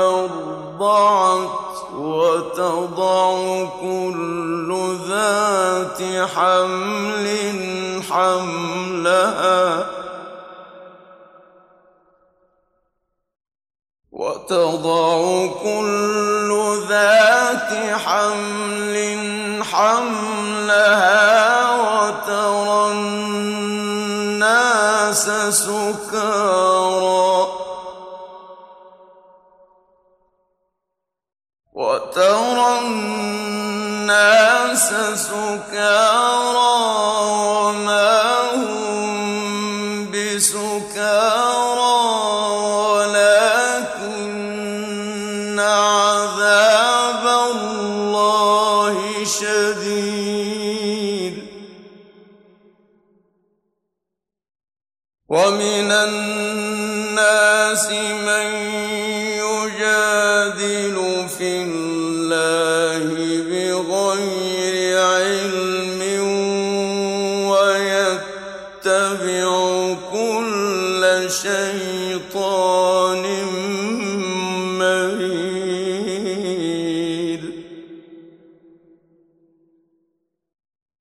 [0.00, 1.50] أرضعت
[1.94, 7.26] وتضع كل ذات حمل
[8.10, 9.86] حملها
[14.12, 16.31] وتضع كل
[16.92, 17.72] ذات
[18.04, 18.96] حمل
[19.64, 21.20] حملها
[21.70, 24.44] وترى الناس
[25.64, 27.36] سكارى.
[31.72, 34.08] وترى الناس
[35.28, 36.61] سكارى.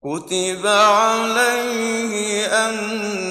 [0.05, 3.30] كتب عليه أنه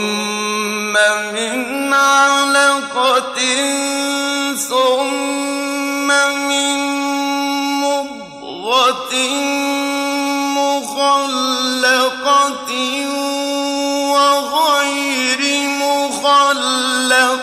[17.10, 17.39] مخلقة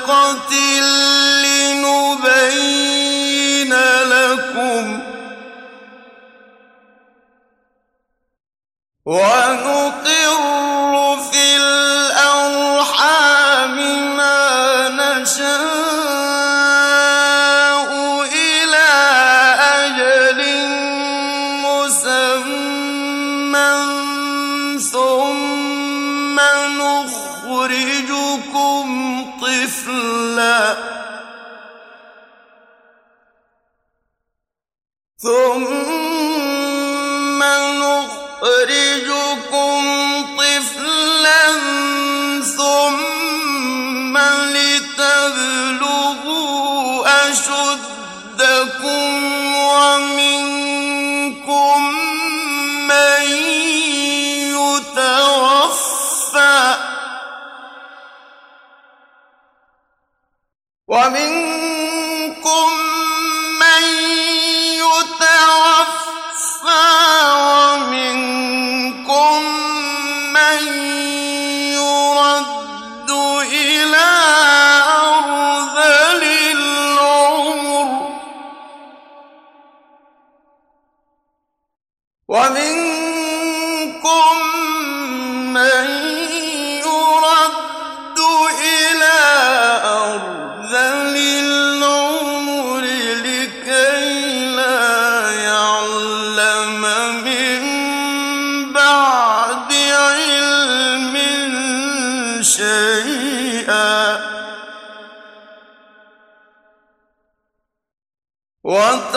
[26.88, 28.86] نخرجكم
[29.40, 30.76] طفلا.
[35.18, 35.97] ثم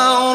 [0.01, 0.30] وترى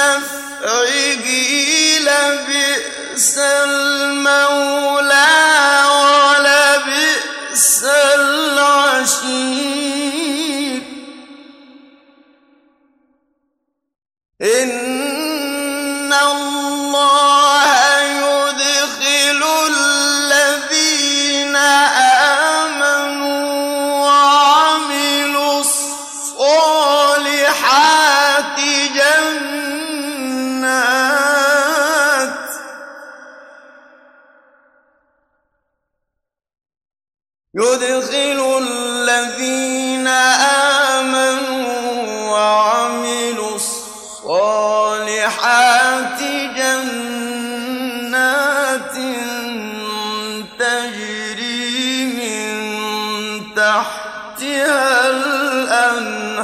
[0.00, 1.26] نفعه
[2.00, 5.09] لبئس المولى.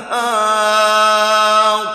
[0.06, 1.86] الأنهار.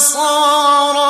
[0.00, 1.09] والنصارى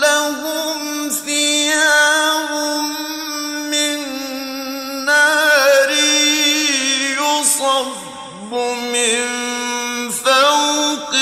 [0.00, 2.50] لهم ثياب
[3.70, 3.98] من
[5.04, 5.90] نار
[7.20, 8.52] يصب
[8.92, 9.24] من
[10.10, 11.12] فوق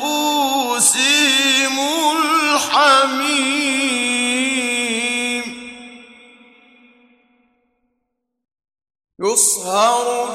[0.00, 0.96] رؤوسهم
[2.16, 3.62] الحميم.
[9.20, 10.31] يصهر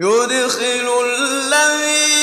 [0.00, 2.17] يدخل الذين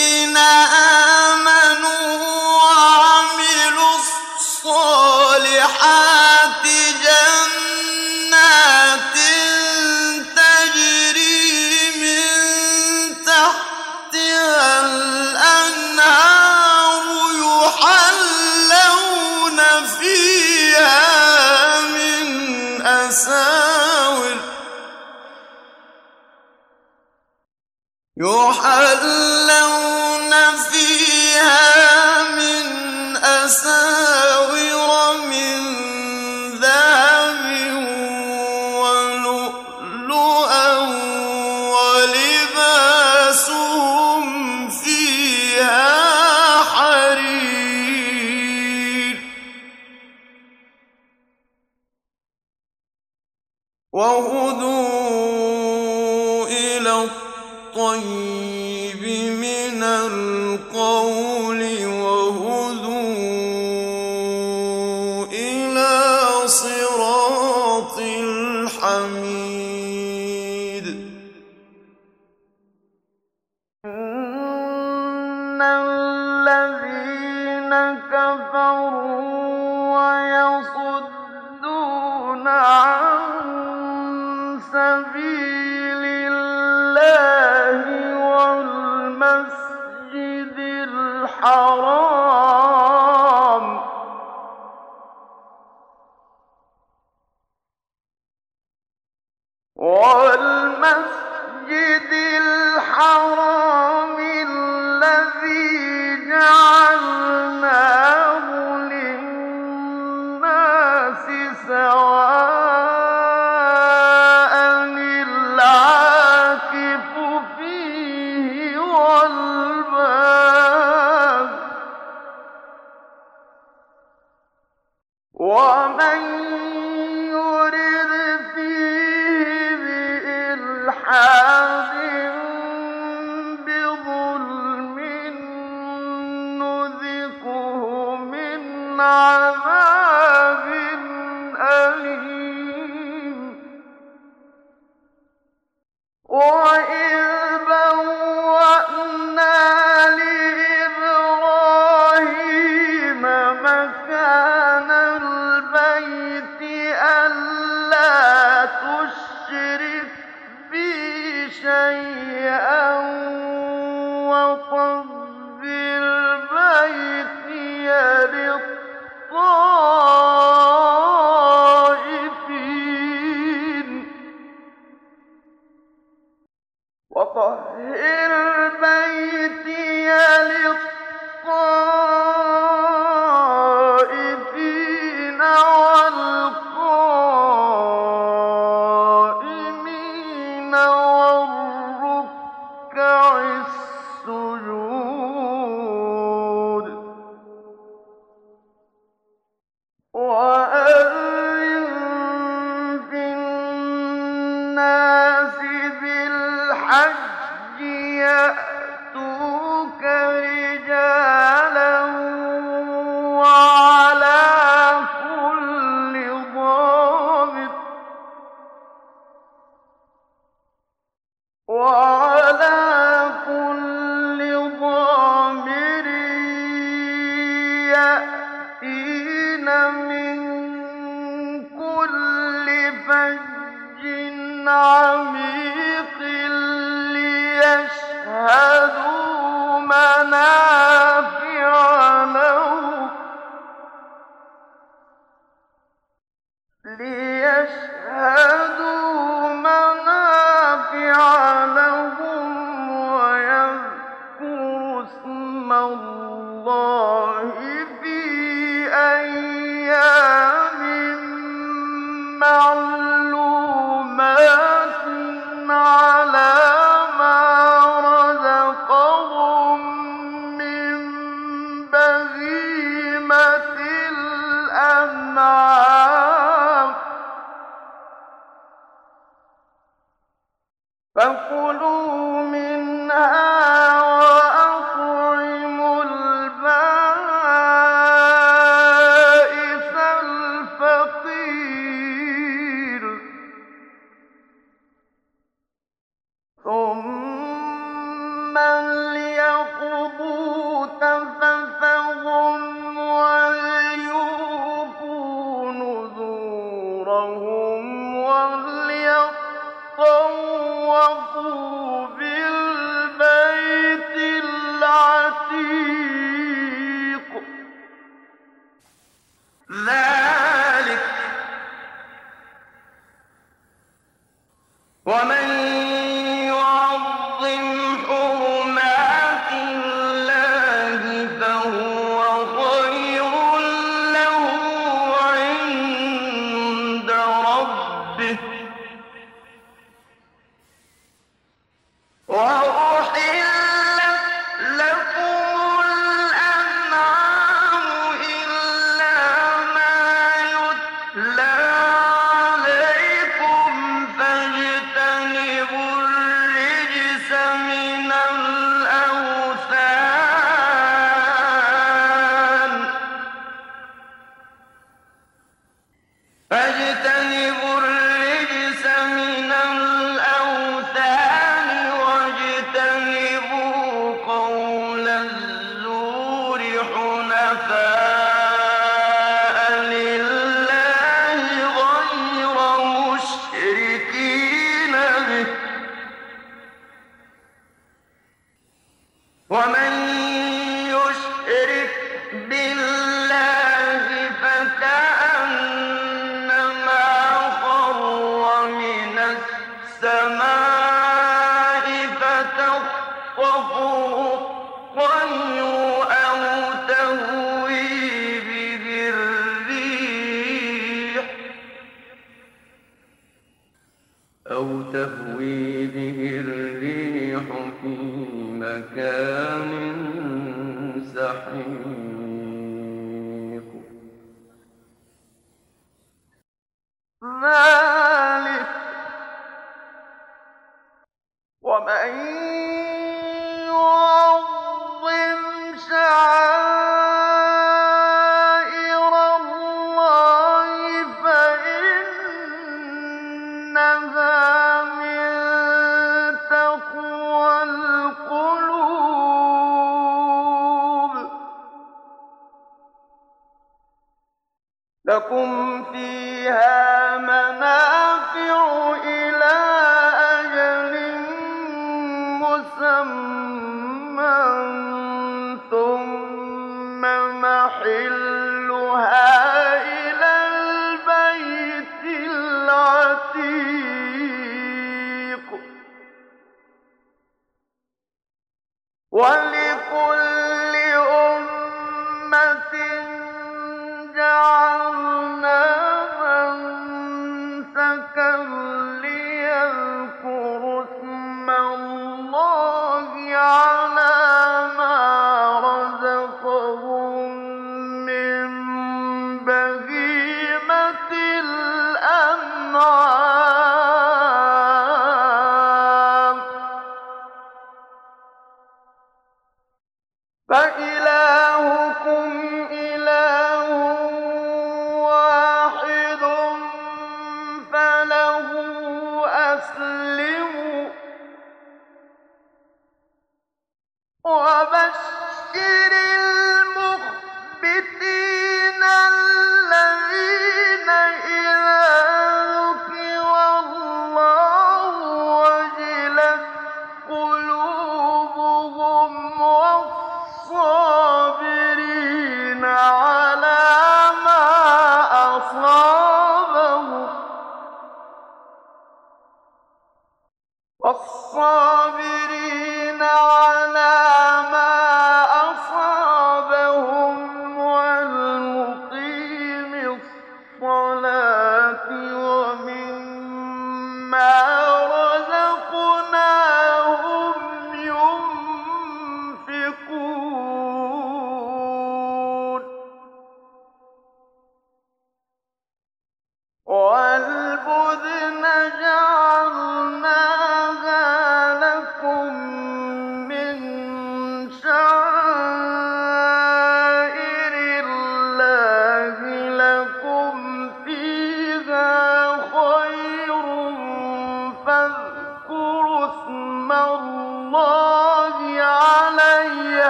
[125.56, 126.55] ومن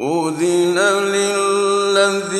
[0.00, 0.78] أذن
[1.10, 2.38] للذين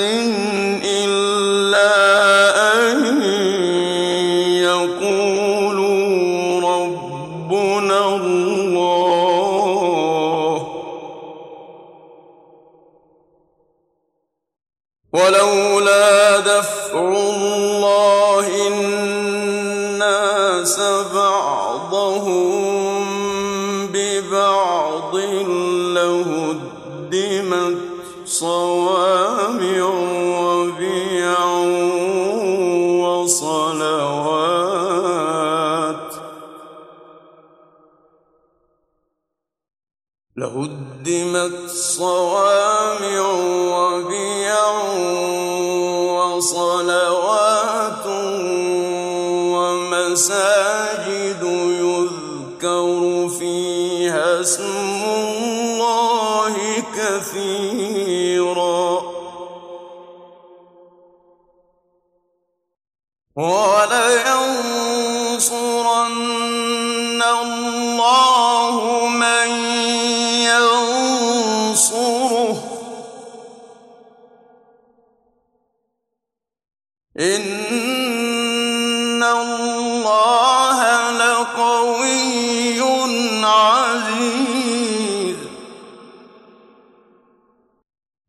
[0.00, 0.57] حق
[41.98, 42.47] صواب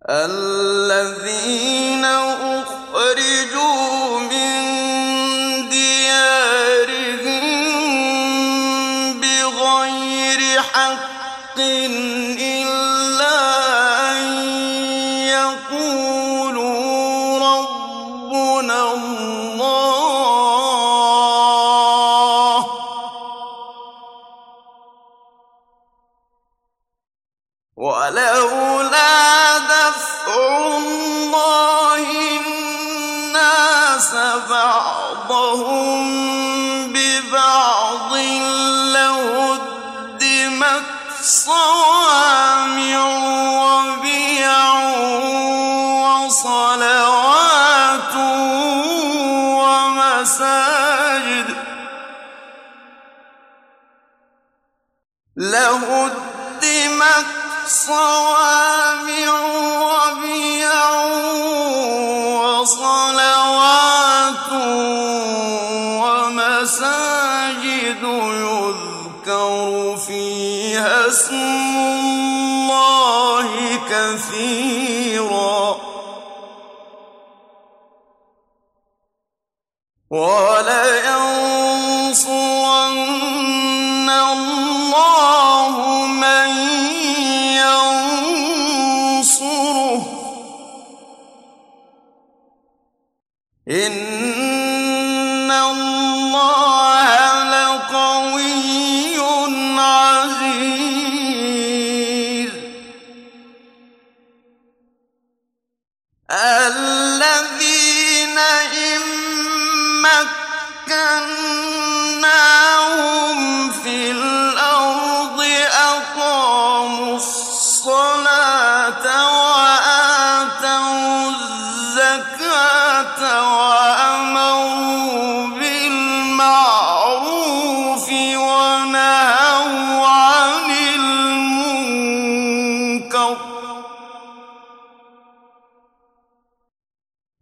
[0.10, 0.48] ألا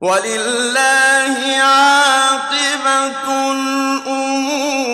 [0.07, 4.87] ولله عاقبة الأمور.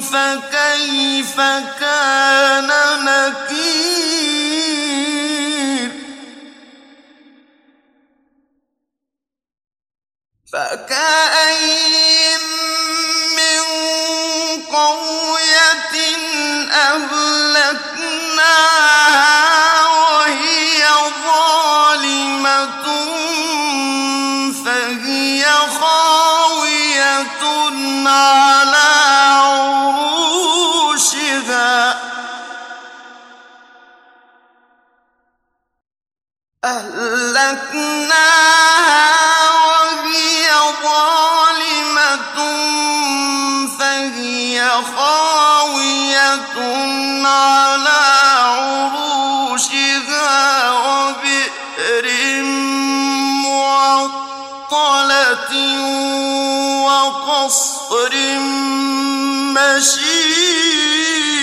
[0.00, 1.36] فكيف
[1.80, 2.70] كان
[3.04, 3.98] نكير؟
[10.52, 11.97] فكأي
[59.78, 61.38] رشيد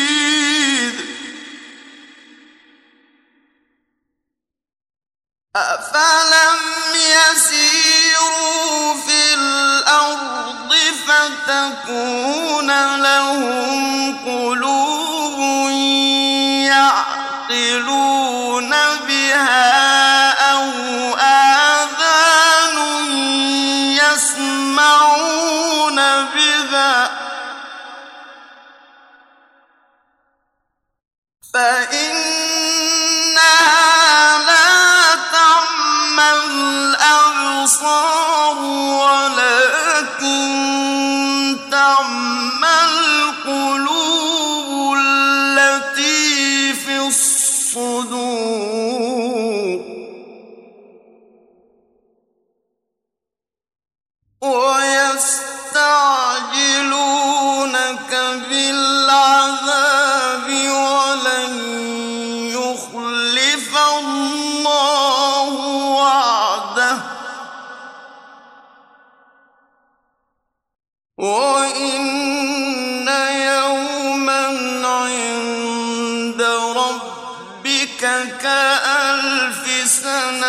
[5.55, 6.59] أفلم
[6.95, 10.73] يسيروا في الأرض
[11.07, 12.69] فتكون
[13.01, 13.74] لهم
[31.55, 31.84] فإن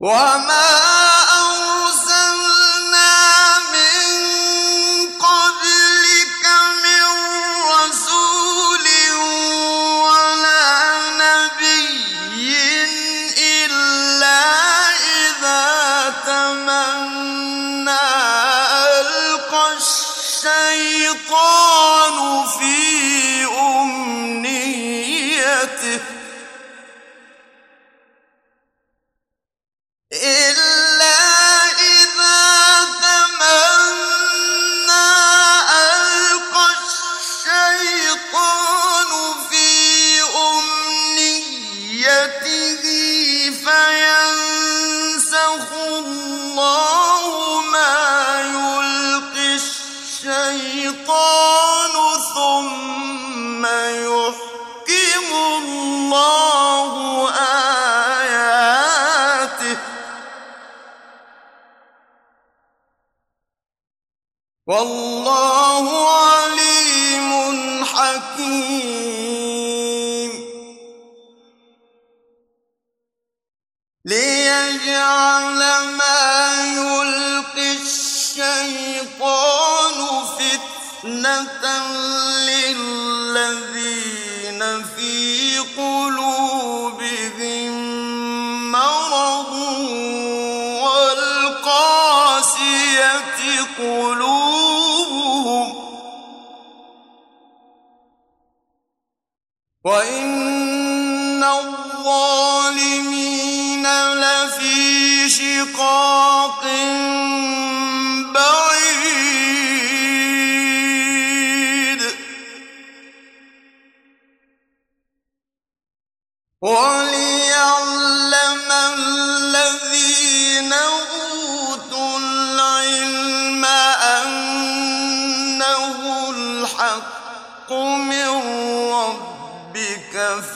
[0.00, 0.65] وما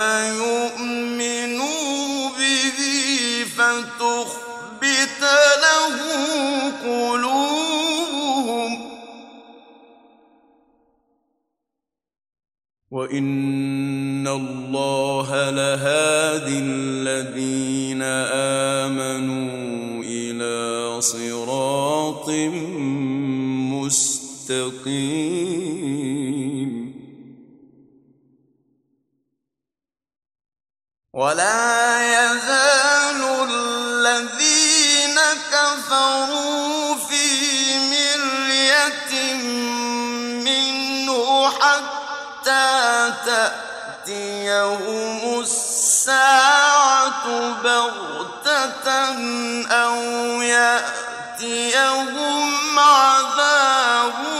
[0.00, 1.88] فيؤمنوا
[2.38, 2.78] به
[3.56, 5.22] فتخبت
[5.64, 5.96] له
[6.84, 8.72] قلوبهم.
[12.90, 18.02] وإن الله لهادي الذين
[18.82, 20.56] آمنوا إلى
[21.00, 22.28] صراط
[23.78, 25.99] مستقيم.
[31.14, 35.18] ولا يزال الذين
[35.52, 37.26] كفروا في
[37.90, 39.34] مرية
[40.46, 43.12] منه حتى
[44.06, 44.60] تأتيهم
[45.40, 47.26] الساعة
[47.64, 48.90] بغتة
[49.72, 49.96] أو
[50.42, 51.98] يأتيهم
[52.78, 54.39] عذاب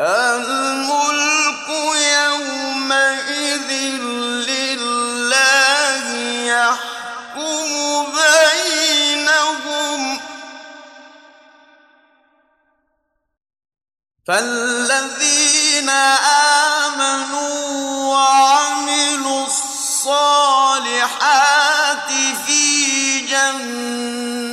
[0.00, 1.68] الملك
[2.16, 3.70] يومئذ
[4.48, 6.04] لله
[6.46, 7.70] يحكم
[8.16, 10.00] بينهم.
[14.28, 15.90] فالذين
[16.88, 17.54] آمنوا
[18.14, 20.50] وعملوا الصالحات
[22.46, 22.64] في
[23.20, 24.49] جنات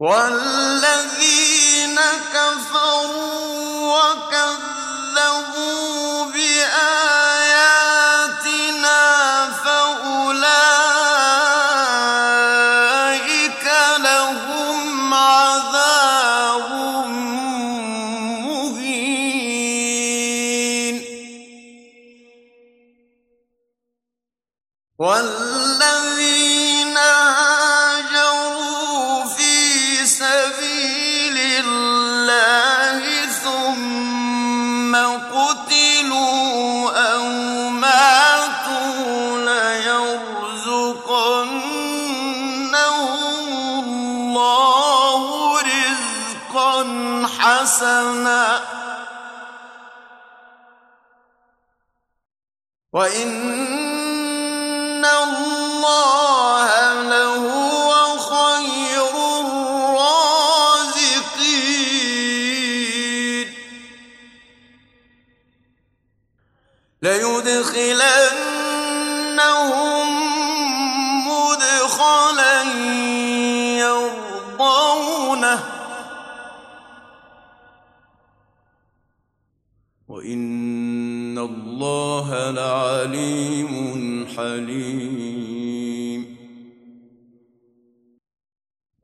[0.00, 1.98] والذين
[2.32, 5.50] كفروا وكذبوا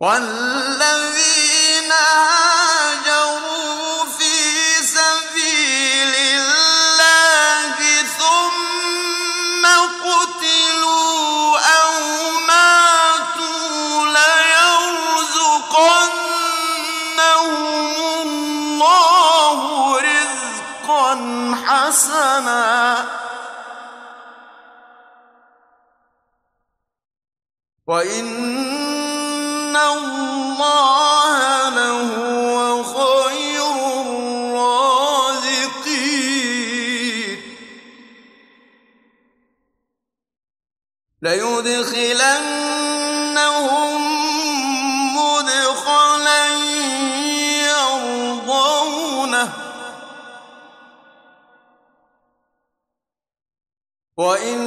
[0.07, 0.36] والذين
[54.27, 54.66] وإن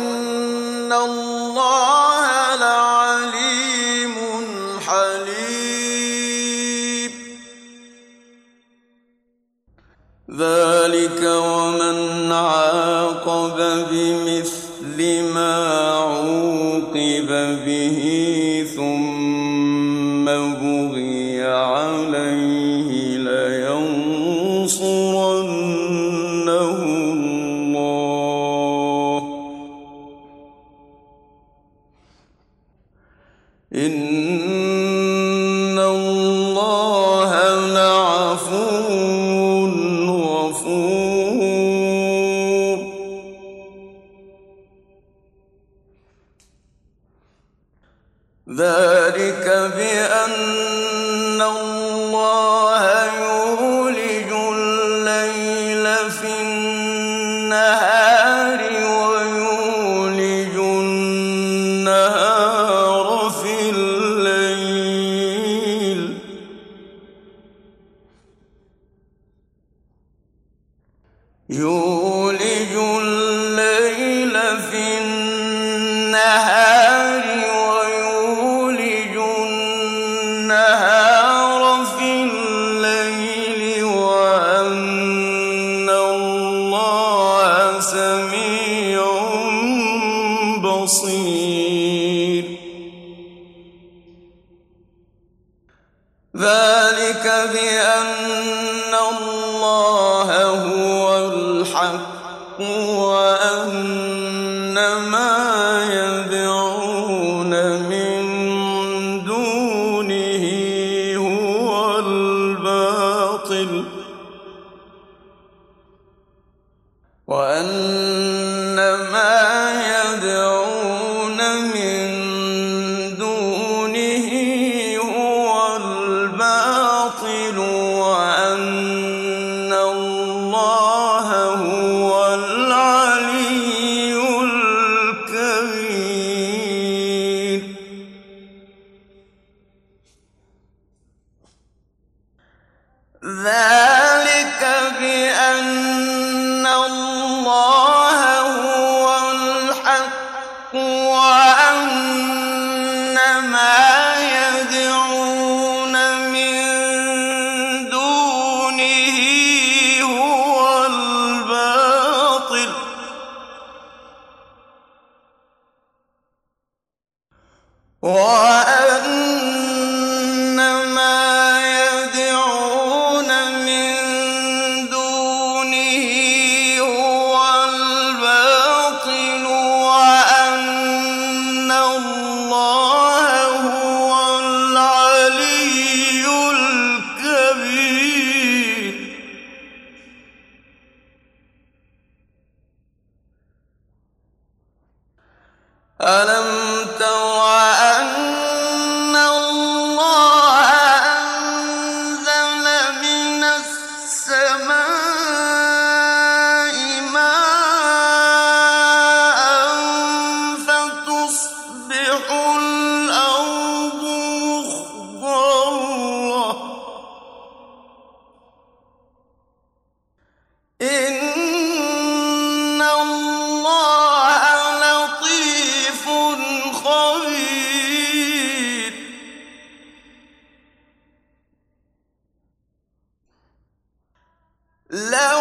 [234.91, 235.38] له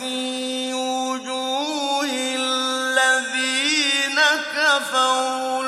[0.00, 2.04] في وجوه
[2.36, 4.18] الذين
[4.56, 5.59] كفروا.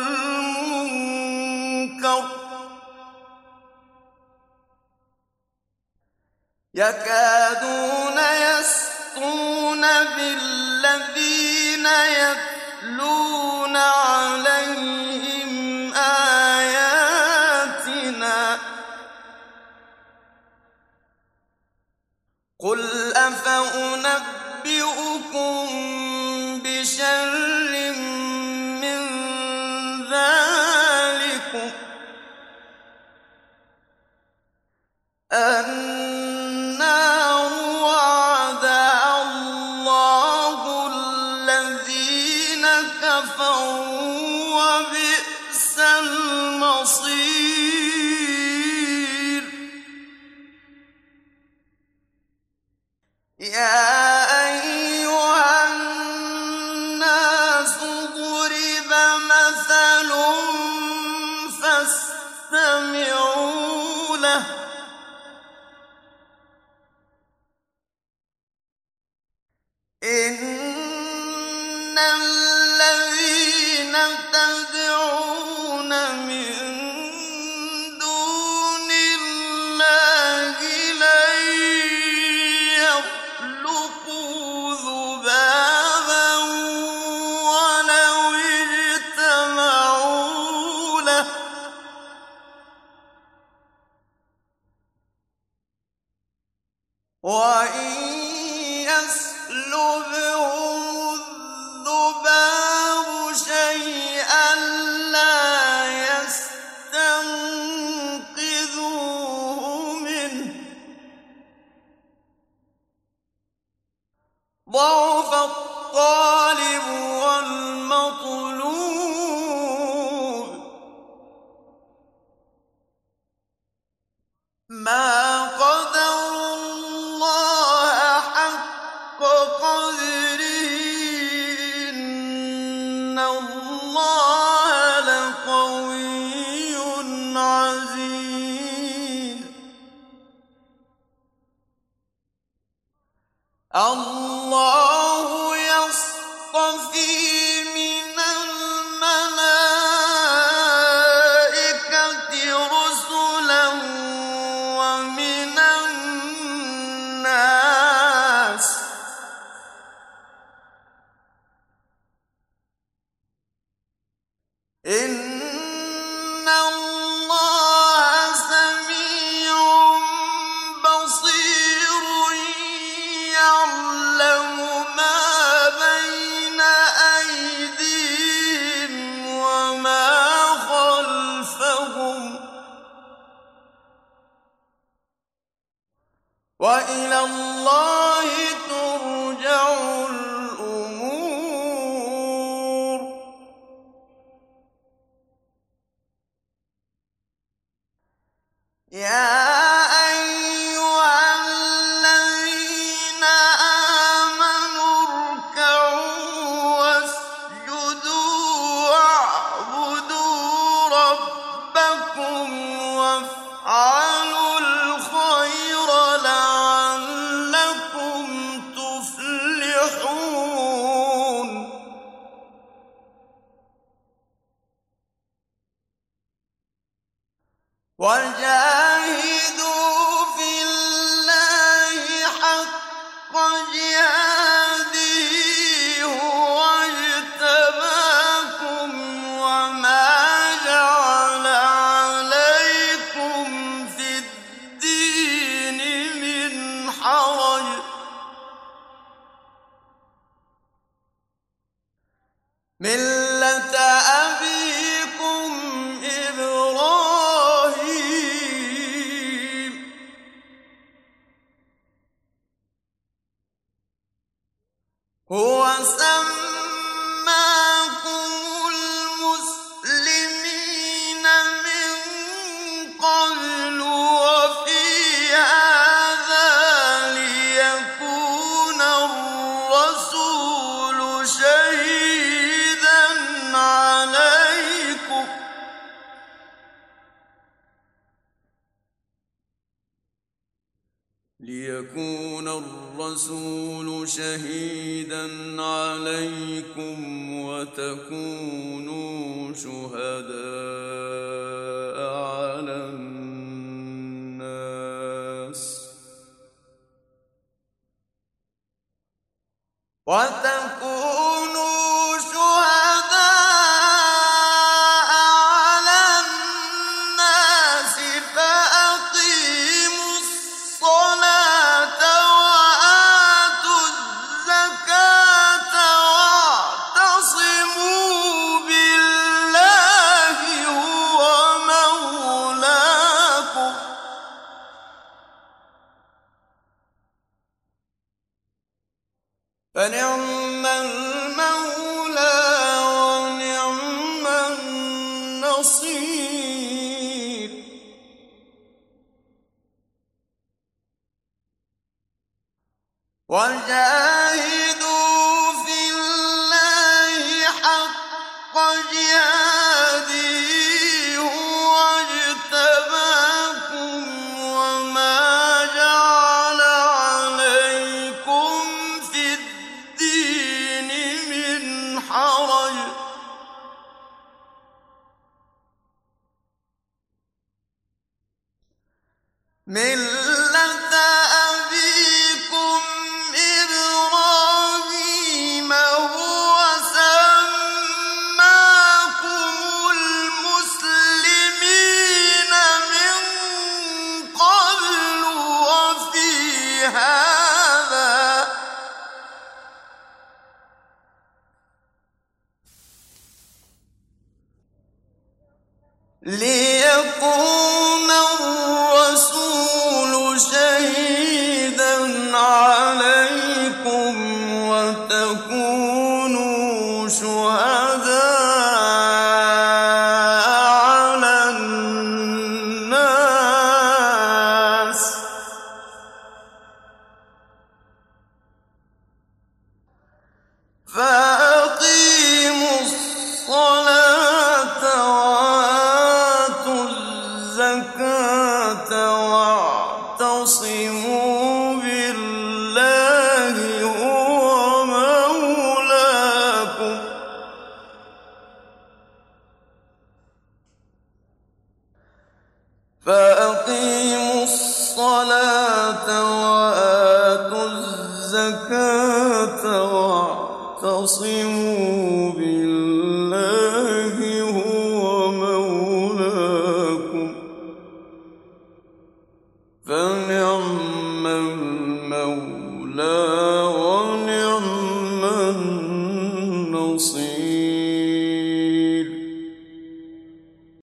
[116.01, 116.30] الطالب